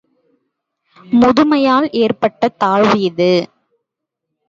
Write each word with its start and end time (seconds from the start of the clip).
முதுமையால் 1.05 1.87
ஏற்பட்ட 2.01 2.49
தாழ்வு 2.57 2.99
இது. 3.01 3.33